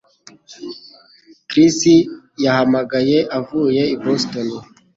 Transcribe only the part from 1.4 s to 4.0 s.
Chris yahamagaye avuye i